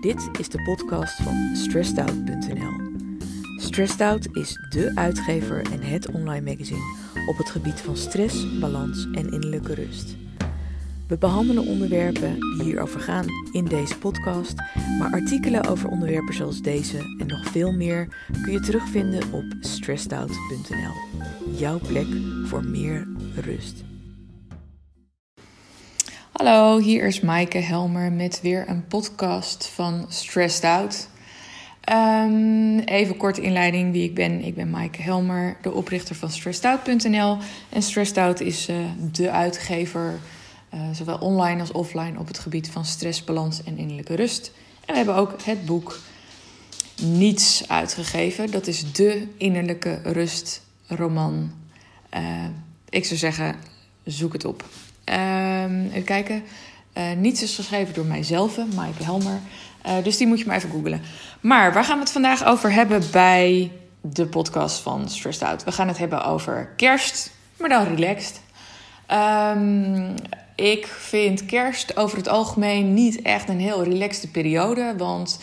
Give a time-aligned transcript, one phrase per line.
[0.00, 2.72] Dit is de podcast van stressedout.nl.
[3.56, 6.96] Stressed Out is de uitgever en het online magazine
[7.26, 10.16] op het gebied van stress, balans en innerlijke rust.
[11.08, 14.54] We behandelen onderwerpen die hierover gaan in deze podcast,
[14.98, 18.08] maar artikelen over onderwerpen zoals deze en nog veel meer
[18.42, 21.20] kun je terugvinden op stressedout.nl.
[21.56, 22.08] Jouw plek
[22.44, 23.84] voor meer rust.
[26.36, 31.08] Hallo, hier is Maaike Helmer met weer een podcast van Stressed Out.
[31.92, 34.44] Um, even korte inleiding wie ik ben.
[34.44, 37.38] Ik ben Maaike Helmer, de oprichter van stressedout.nl.
[37.68, 38.76] En Stressed Out is uh,
[39.12, 40.18] de uitgever,
[40.74, 44.52] uh, zowel online als offline, op het gebied van stress, balans en innerlijke rust.
[44.80, 45.98] En we hebben ook het boek
[47.02, 48.50] Niets uitgegeven.
[48.50, 51.52] Dat is de innerlijke rust roman.
[52.16, 52.44] Uh,
[52.88, 53.56] ik zou zeggen,
[54.04, 54.64] zoek het op.
[55.12, 56.42] Um, even kijken.
[56.94, 59.40] Uh, niets is geschreven door mijzelf, Maaike Helmer.
[59.86, 61.00] Uh, dus die moet je maar even googlen.
[61.40, 65.64] Maar waar gaan we het vandaag over hebben bij de podcast van Stressed Out?
[65.64, 68.40] We gaan het hebben over kerst, maar dan relaxed.
[69.56, 70.14] Um,
[70.54, 74.94] ik vind kerst over het algemeen niet echt een heel relaxte periode.
[74.96, 75.40] Want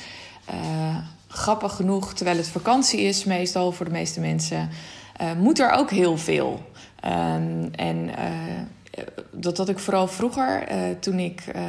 [0.49, 4.69] uh, grappig genoeg, terwijl het vakantie is, meestal voor de meeste mensen,
[5.37, 6.71] moet er ook heel veel.
[7.05, 8.09] Um, en
[9.31, 11.61] dat had ik vooral vroeger, uh, toen ik uh,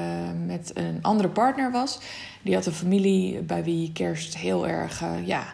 [0.46, 1.98] met een andere partner was.
[2.42, 5.44] Die had een familie bij wie kerst heel erg, uh, ja,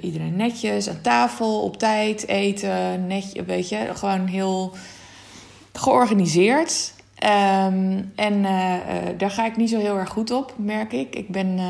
[0.00, 4.74] iedereen netjes aan tafel, op tijd eten, netje, weet je, gewoon heel
[5.72, 6.94] georganiseerd.
[7.66, 8.42] Um, en
[9.16, 11.14] daar ga ik niet zo heel erg goed op, merk ik.
[11.16, 11.60] Ik ben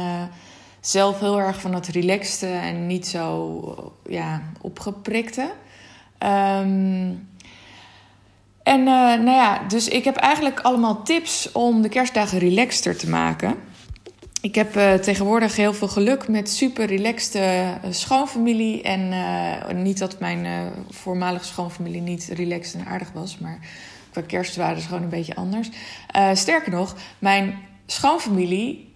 [0.80, 5.50] zelf heel erg van het relaxte en niet zo ja, opgeprikte.
[6.18, 7.28] Um,
[8.62, 13.08] en uh, nou ja, dus ik heb eigenlijk allemaal tips om de kerstdagen relaxter te
[13.08, 13.54] maken.
[14.40, 18.82] Ik heb uh, tegenwoordig heel veel geluk met super relaxte uh, schoonfamilie.
[18.82, 23.58] En niet dat mijn voormalige schoonfamilie niet relaxed en aardig was, maar
[24.10, 25.68] qua kerst waren ze gewoon een beetje anders.
[26.34, 28.94] sterker nog, mijn schoonfamilie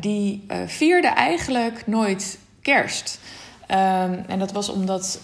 [0.00, 3.20] die vierde eigenlijk nooit kerst.
[3.70, 5.20] Um, en dat was omdat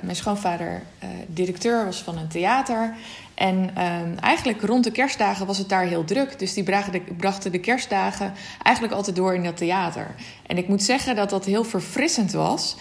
[0.00, 0.82] mijn schoonvader
[1.26, 2.94] directeur was van een theater.
[3.34, 6.38] En um, eigenlijk rond de kerstdagen was het daar heel druk.
[6.38, 10.14] Dus die brachten de, brachten de kerstdagen eigenlijk altijd door in dat theater.
[10.46, 12.76] En ik moet zeggen dat dat heel verfrissend was.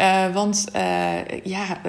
[0.00, 1.80] Uh, want uh, ja,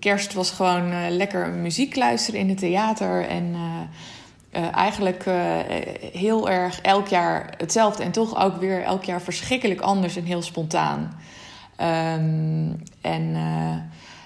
[0.00, 3.28] kerst was gewoon lekker muziek luisteren in het theater.
[3.28, 3.56] En
[4.74, 5.24] eigenlijk
[6.12, 8.02] heel erg elk jaar hetzelfde.
[8.02, 11.18] En toch ook weer elk jaar verschrikkelijk anders en heel spontaan.
[11.80, 13.32] Um, en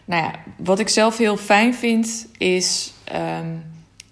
[0.05, 3.65] nou ja, wat ik zelf heel fijn vind is um,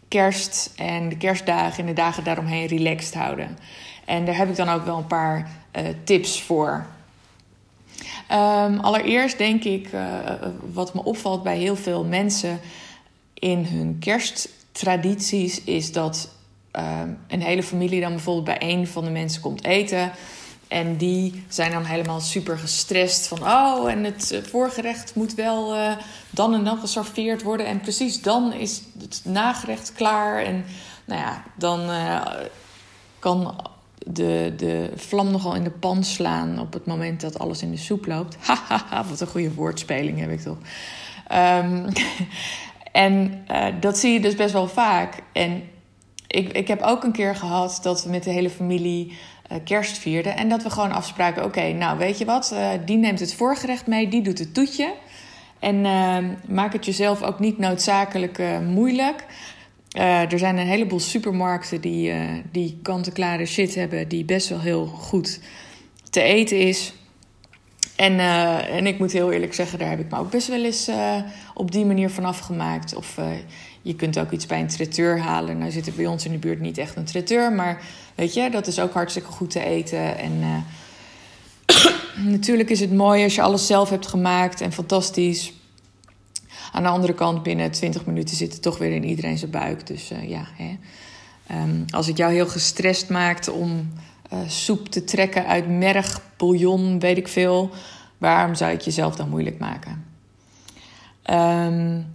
[0.08, 3.58] kerst en de kerstdagen en de dagen daaromheen relaxed houden.
[4.04, 6.86] En daar heb ik dan ook wel een paar uh, tips voor.
[8.32, 10.18] Um, allereerst denk ik, uh,
[10.72, 12.60] wat me opvalt bij heel veel mensen
[13.34, 16.28] in hun kersttradities, is dat
[16.72, 20.12] um, een hele familie dan bijvoorbeeld bij een van de mensen komt eten.
[20.68, 23.42] En die zijn dan helemaal super gestrest van...
[23.42, 25.92] oh, en het eh, voorgerecht moet wel uh,
[26.30, 27.66] dan en dan geserveerd worden...
[27.66, 30.42] en precies dan is het nagerecht klaar.
[30.42, 30.64] En
[31.04, 32.26] nou ja, dan uh,
[33.18, 33.64] kan
[33.98, 36.60] de, de vlam nogal in de pan slaan...
[36.60, 38.36] op het moment dat alles in de soep loopt.
[38.46, 40.58] Hahaha, wat een goede woordspeling heb ik toch.
[41.32, 41.86] Um,
[42.92, 43.44] en
[43.80, 45.22] dat zie je dus best wel vaak.
[45.32, 45.62] En
[46.26, 49.18] ik, ik heb ook een keer gehad dat we met de hele familie
[49.64, 50.36] kerst vierden.
[50.36, 53.86] En dat we gewoon afspraken: oké, nou weet je wat, uh, die neemt het voorgerecht
[53.86, 54.94] mee, die doet het toetje.
[55.58, 56.18] En uh,
[56.48, 59.24] maak het jezelf ook niet noodzakelijk moeilijk.
[60.28, 62.12] er zijn een heleboel supermarkten die,
[62.52, 65.40] die kant-en-klare shit hebben, die best wel heel goed
[66.10, 66.92] te eten is.
[67.96, 68.18] En,
[68.68, 70.90] en ik moet heel eerlijk zeggen, daar heb ik me ook best wel eens
[71.54, 72.94] op die manier van afgemaakt.
[72.94, 73.18] Of
[73.82, 75.58] je kunt ook iets bij een traiteur halen.
[75.58, 77.82] Nou zit er bij ons in de buurt niet echt een traiteur, maar
[78.14, 80.18] weet je, dat is ook hartstikke goed te eten.
[80.18, 80.64] En
[82.36, 85.52] natuurlijk is het mooi als je alles zelf hebt gemaakt en fantastisch.
[86.72, 89.86] Aan de andere kant, binnen 20 minuten zit het toch weer in iedereen zijn buik.
[89.86, 90.78] Dus ja, hè.
[91.52, 93.92] Um, als het jou heel gestrest maakt om
[94.32, 97.70] uh, soep te trekken uit merg, bouillon, weet ik veel,
[98.18, 100.04] waarom zou je jezelf dan moeilijk maken?
[101.30, 102.14] Um,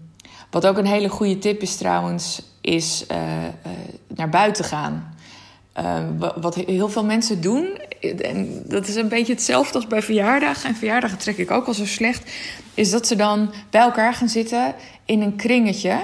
[0.49, 3.71] wat ook een hele goede tip is trouwens, is uh, uh,
[4.07, 5.15] naar buiten gaan.
[5.79, 5.99] Uh,
[6.35, 7.77] wat heel veel mensen doen,
[8.21, 10.69] en dat is een beetje hetzelfde als bij verjaardagen.
[10.69, 12.31] En verjaardagen trek ik ook al zo slecht.
[12.73, 14.75] Is dat ze dan bij elkaar gaan zitten
[15.05, 15.99] in een kringetje.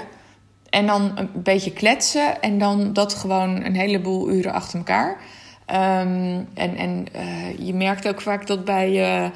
[0.69, 2.41] En dan een beetje kletsen.
[2.41, 5.21] En dan dat gewoon een heleboel uren achter elkaar.
[5.67, 9.29] Ehm, en en uh, je merkt ook vaak dat bij, uh,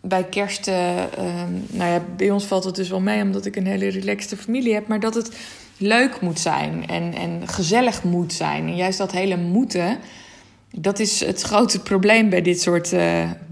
[0.00, 0.68] bij kerst.
[0.68, 0.74] Uh,
[1.70, 4.74] nou ja, bij ons valt het dus wel mee omdat ik een hele relaxte familie
[4.74, 4.88] heb.
[4.88, 5.38] Maar dat het
[5.76, 8.66] leuk moet zijn en, en gezellig moet zijn.
[8.66, 9.98] En juist dat hele moeten.
[10.70, 12.94] Dat is het grote probleem bij dit soort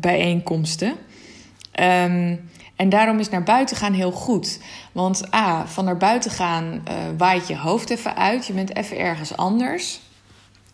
[0.01, 0.89] bijeenkomsten.
[0.89, 2.41] Um,
[2.77, 4.59] en daarom is naar buiten gaan heel goed.
[4.93, 6.83] Want A, van naar buiten gaan
[7.17, 8.47] waait je hoofd even uit.
[8.47, 10.01] Je bent even ergens anders.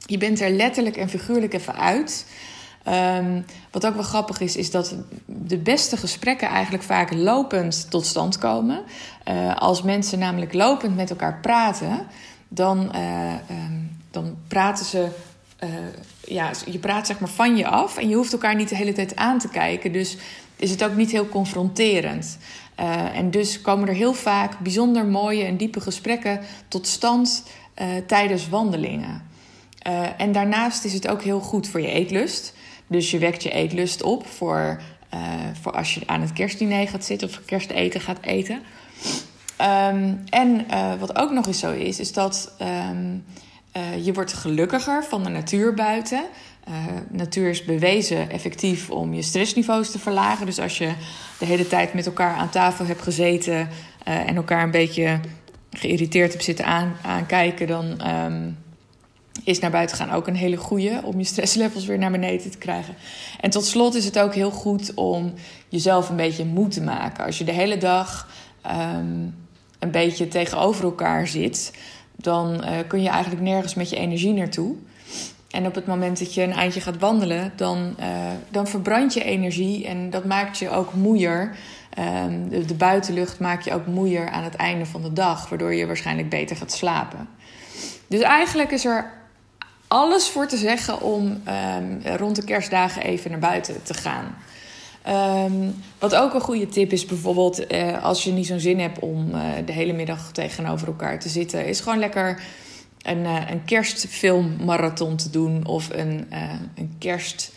[0.06, 2.26] Je bent er letterlijk en figuurlijk even uit.
[2.88, 4.94] Um, wat ook wel grappig is, is dat
[5.26, 8.82] de beste gesprekken eigenlijk vaak lopend tot stand komen.
[9.28, 12.06] Uh, als mensen namelijk lopend met elkaar praten,
[12.48, 15.08] dan, uh, um, dan praten ze.
[15.64, 15.68] Uh,
[16.24, 18.92] ja, je praat zeg maar van je af en je hoeft elkaar niet de hele
[18.92, 19.92] tijd aan te kijken.
[19.92, 20.16] Dus
[20.56, 22.38] is het ook niet heel confronterend.
[23.14, 27.42] En dus komen er heel vaak bijzonder mooie en diepe gesprekken tot stand
[28.06, 29.30] tijdens wandelingen.
[29.86, 32.54] Uh, en daarnaast is het ook heel goed voor je eetlust.
[32.86, 34.82] Dus je wekt je eetlust op voor,
[35.62, 38.60] voor als je aan het kerstdiner gaat zitten of kersteten gaat eten.
[39.60, 40.66] Um, en
[40.98, 42.54] wat ook nog eens zo is, is dat
[42.90, 43.24] um,
[44.02, 46.24] je wordt gelukkiger van de natuur buiten.
[47.08, 50.46] Natuur is bewezen effectief om je stressniveaus te verlagen.
[50.46, 50.92] Dus als je
[51.38, 53.68] de hele tijd met elkaar aan tafel hebt gezeten
[54.04, 55.20] en elkaar een beetje
[55.70, 58.58] geïrriteerd hebt zitten aan, aankijken, dan um,
[59.44, 62.58] is naar buiten gaan ook een hele goede om je stresslevels weer naar beneden te
[62.58, 62.94] krijgen.
[63.40, 65.34] En tot slot is het ook heel goed om
[65.68, 67.24] jezelf een beetje moe te maken.
[67.24, 68.28] Als je de hele dag
[68.66, 69.34] um,
[69.78, 71.72] een beetje tegenover elkaar zit,
[72.16, 74.74] dan uh, kun je eigenlijk nergens met je energie naartoe.
[75.50, 78.06] En op het moment dat je een eindje gaat wandelen, dan, uh,
[78.50, 81.56] dan verbrand je energie en dat maakt je ook moeier.
[81.98, 85.74] Um, de, de, buitenlucht maakt je ook moeier aan het einde van de dag, waardoor
[85.74, 87.28] je waarschijnlijk beter gaat slapen.
[88.06, 89.21] Dus eigenlijk is er
[89.92, 91.42] alles voor te zeggen om um,
[92.16, 94.34] rond de kerstdagen even naar buiten te gaan.
[95.46, 98.98] Um, wat ook een goede tip is, bijvoorbeeld uh, als je niet zo'n zin hebt
[98.98, 102.42] om uh, de hele middag tegenover elkaar te zitten, is gewoon lekker
[103.02, 106.26] een, uh, een kerstfilmmarathon te doen of een,
[106.74, 107.52] een kerst,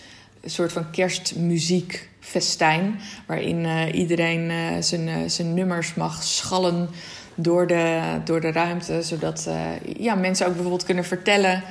[0.45, 2.99] soort van kerstmuziekfestijn.
[3.25, 4.51] Waarin iedereen
[4.83, 6.89] zijn, zijn nummers mag schallen
[7.35, 9.01] door de, door de ruimte.
[9.01, 9.49] Zodat
[9.97, 11.63] ja, mensen ook bijvoorbeeld kunnen vertellen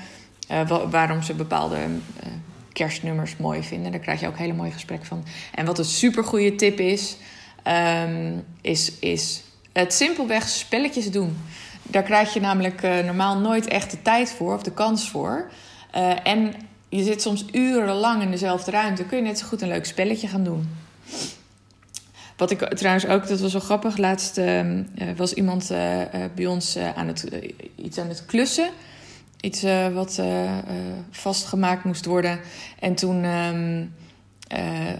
[0.91, 1.79] waarom ze bepaalde
[2.73, 3.93] kerstnummers mooi vinden.
[3.93, 5.25] Daar krijg je ook hele mooie gesprekken van.
[5.55, 7.17] En wat een supergoeie tip is,
[8.06, 9.43] um, is, is
[9.73, 11.37] het simpelweg spelletjes doen.
[11.82, 15.50] Daar krijg je namelijk uh, normaal nooit echt de tijd voor of de kans voor.
[16.23, 16.55] En
[16.88, 19.05] je zit soms urenlang in dezelfde ruimte.
[19.05, 20.76] Kun je net zo goed een leuk spelletje gaan doen.
[22.37, 23.97] Wat ik trouwens ook, dat was wel grappig.
[23.97, 24.61] Laatst uh,
[25.17, 25.69] was iemand
[26.35, 27.29] bij ons aan het,
[27.76, 28.70] iets aan het klussen.
[29.44, 30.23] Iets wat
[31.11, 32.41] vastgemaakt moest worden.
[32.79, 33.87] En toen ehm,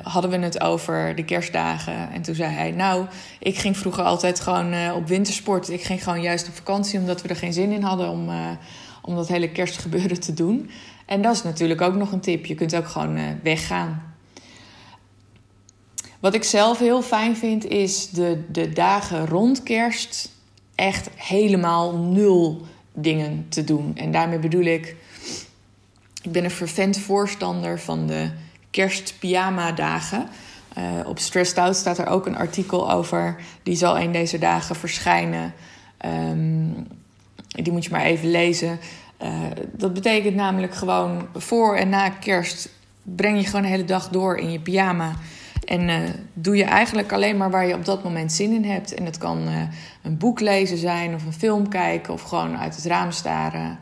[0.03, 2.11] hadden we het over de kerstdagen.
[2.13, 3.07] En toen zei hij: Nou,
[3.39, 5.71] ik ging vroeger altijd gewoon op wintersport.
[5.71, 8.31] Ik ging gewoon juist op vakantie, omdat we er geen zin in hadden om,
[9.03, 10.71] om dat hele kerstgebeuren te doen.
[11.07, 12.47] En dat is natuurlijk ook nog een tip.
[12.47, 14.15] Je kunt ook gewoon weggaan.
[16.21, 20.33] Wat ik zelf heel fijn vind, is de, de dagen rond kerst
[20.75, 23.97] echt helemaal nul dingen te doen.
[23.97, 24.97] En daarmee bedoel ik,
[26.23, 28.31] ik ben een fervent voorstander van de
[28.71, 30.29] kerstpyjama-dagen.
[30.79, 33.37] Uh, op Stressed Out staat er ook een artikel over.
[33.63, 35.55] Die zal een deze dagen verschijnen.
[36.07, 36.87] Um,
[37.47, 38.79] die moet je maar even lezen.
[39.23, 39.31] Uh,
[39.73, 42.69] dat betekent namelijk gewoon voor en na kerst
[43.03, 45.13] breng je gewoon de hele dag door in je pyjama.
[45.65, 45.97] En uh,
[46.33, 48.95] doe je eigenlijk alleen maar waar je op dat moment zin in hebt.
[48.95, 49.49] En het kan
[50.03, 53.79] een boek lezen zijn, of een film kijken, of gewoon uit het raam staren.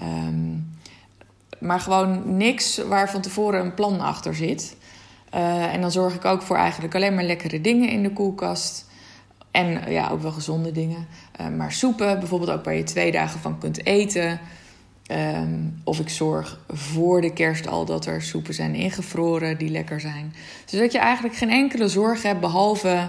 [0.00, 0.78] Um,
[1.58, 4.76] maar gewoon niks waar van tevoren een plan achter zit.
[5.34, 8.88] Uh, en dan zorg ik ook voor eigenlijk alleen maar lekkere dingen in de koelkast.
[9.50, 11.06] En ja, ook wel gezonde dingen.
[11.56, 14.40] Maar soepen, bijvoorbeeld ook waar je twee dagen van kunt eten.
[15.12, 20.00] Um, of ik zorg voor de kerst al dat er soepen zijn ingevroren die lekker
[20.00, 20.34] zijn.
[20.64, 23.08] Zodat je eigenlijk geen enkele zorg hebt behalve.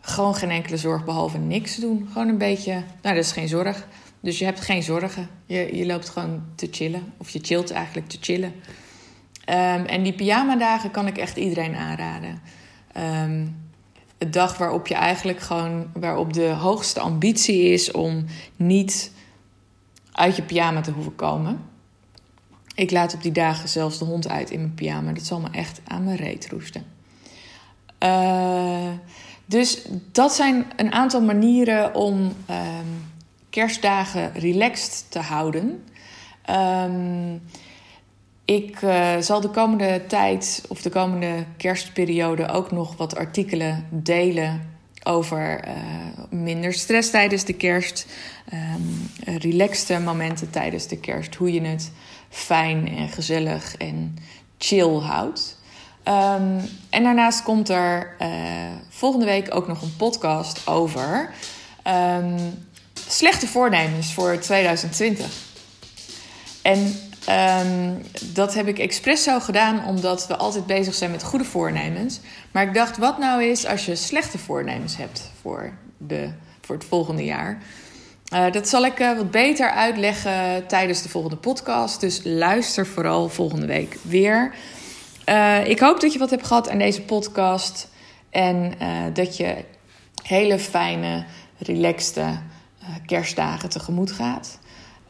[0.00, 2.08] Gewoon geen enkele zorg behalve niks doen.
[2.12, 2.72] Gewoon een beetje.
[2.72, 3.86] Nou, dat is geen zorg.
[4.20, 5.28] Dus je hebt geen zorgen.
[5.46, 7.12] Je, je loopt gewoon te chillen.
[7.16, 8.52] Of je chillt eigenlijk te chillen.
[9.48, 12.40] Um, en die pyjama-dagen kan ik echt iedereen aanraden.
[12.96, 13.62] Um,
[14.18, 15.86] een dag waarop je eigenlijk gewoon...
[15.94, 18.24] waarop de hoogste ambitie is om
[18.56, 19.12] niet
[20.14, 21.60] uit je pyjama te hoeven komen.
[22.74, 25.12] Ik laat op die dagen zelfs de hond uit in mijn pyjama.
[25.12, 26.84] Dat zal me echt aan mijn reet roesten.
[28.00, 28.88] Uh,
[29.46, 32.32] dus dat zijn een aantal manieren om...
[32.50, 33.12] Um,
[33.54, 35.84] kerstdagen relaxed te houden.
[36.50, 37.42] Um,
[38.44, 44.73] ik uh, zal de komende tijd of de komende kerstperiode ook nog wat artikelen delen
[45.04, 45.74] over uh,
[46.30, 48.06] minder stress tijdens de kerst,
[48.52, 51.92] um, relaxte momenten tijdens de kerst, hoe je het
[52.28, 54.16] fijn en gezellig en
[54.58, 55.58] chill houdt.
[56.08, 58.28] Um, en daarnaast komt er uh,
[58.88, 61.34] volgende week ook nog een podcast over
[61.86, 62.64] um,
[63.08, 65.26] slechte voornemens voor 2020.
[66.62, 66.94] En
[67.28, 68.02] Um,
[68.32, 72.20] dat heb ik expres zo gedaan omdat we altijd bezig zijn met goede voornemens.
[72.50, 76.84] Maar ik dacht, wat nou is als je slechte voornemens hebt voor, de, voor het
[76.84, 77.58] volgende jaar?
[78.34, 82.00] Uh, dat zal ik uh, wat beter uitleggen tijdens de volgende podcast.
[82.00, 84.54] Dus luister vooral volgende week weer.
[85.28, 87.88] Uh, ik hoop dat je wat hebt gehad aan deze podcast.
[88.30, 88.74] En
[89.12, 89.56] dat je
[90.22, 91.24] hele fijne,
[91.58, 92.38] relaxte
[93.06, 94.58] kerstdagen tegemoet gaat.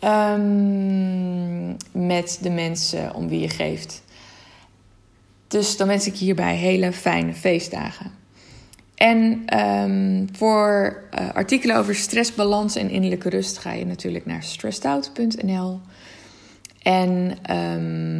[0.05, 4.03] Um, met de mensen om wie je geeft.
[5.49, 8.11] Dus dan wens ik je hierbij hele fijne feestdagen.
[8.95, 15.81] En um, voor uh, artikelen over stressbalans en innerlijke rust ga je natuurlijk naar stressedout.nl.
[16.83, 18.15] En um,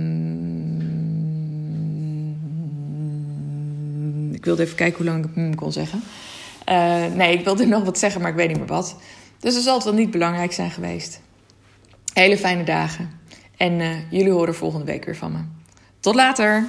[4.35, 6.03] ik wilde even kijken hoe lang ik het kon zeggen.
[6.69, 8.97] Uh, nee, ik wilde nog wat zeggen, maar ik weet niet meer wat.
[9.39, 11.21] Dus dat zal het wel niet belangrijk zijn geweest.
[12.15, 13.11] Hele fijne dagen.
[13.57, 15.39] En uh, jullie horen volgende week weer van me.
[16.01, 16.67] Tot later!